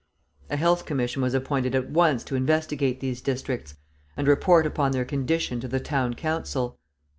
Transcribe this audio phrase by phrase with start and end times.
[0.49, 3.75] A Health Commission was appointed at once to investigate these districts,
[4.17, 6.79] and report upon their condition to the Town Council.